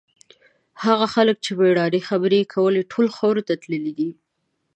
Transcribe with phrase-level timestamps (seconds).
[0.83, 4.11] هغه خلک چې د مېړانې خبرې یې کولې، ټول خاورو ته تللي دي.